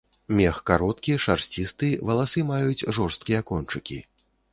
[0.37, 4.01] Мех кароткі, шарсцісты, валасы маюць жорсткія кончыкі.